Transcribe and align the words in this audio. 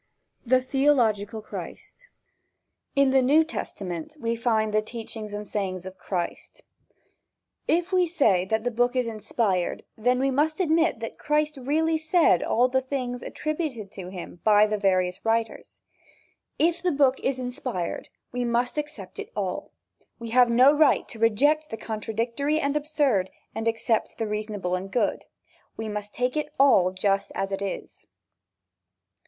V. 0.45 0.49
THE 0.55 0.61
THEOLOGICAL 0.61 1.43
CHRIST 1.43 2.07
IN 2.95 3.11
the 3.11 3.21
New 3.21 3.43
Testament 3.43 4.17
we 4.19 4.35
find 4.35 4.73
the 4.73 4.81
teachings 4.81 5.31
and 5.31 5.47
sayings 5.47 5.85
of 5.85 5.99
Christ. 5.99 6.63
If 7.67 7.91
we 7.91 8.07
say 8.07 8.43
that 8.45 8.63
the 8.63 8.71
book 8.71 8.95
is 8.95 9.05
inspired, 9.05 9.83
then 9.95 10.17
we 10.17 10.31
must 10.31 10.59
admit 10.59 11.01
that 11.01 11.19
Christ 11.19 11.55
really 11.61 11.99
said 11.99 12.41
all 12.41 12.67
the 12.67 12.81
things 12.81 13.21
attributed 13.21 13.91
to 13.91 14.07
him 14.07 14.39
by 14.43 14.65
the 14.65 14.79
various 14.79 15.23
writers. 15.23 15.81
If 16.57 16.81
the 16.81 16.91
book 16.91 17.19
is 17.19 17.37
inspired 17.37 18.09
we 18.31 18.43
must 18.43 18.79
accept 18.79 19.19
it 19.19 19.31
all. 19.35 19.71
We 20.17 20.31
have 20.31 20.49
no 20.49 20.75
right 20.75 21.07
to 21.09 21.19
reject 21.19 21.69
the 21.69 21.77
contradictory 21.77 22.59
and 22.59 22.75
absurd 22.75 23.29
and 23.53 23.67
accept 23.67 24.17
the 24.17 24.25
reasonable 24.25 24.73
and 24.73 24.89
good. 24.89 25.25
We 25.77 25.87
must 25.89 26.15
take 26.15 26.35
it 26.35 26.51
all 26.59 26.89
just 26.91 27.31
as 27.35 27.51
it 27.51 27.61
is. 27.61 28.07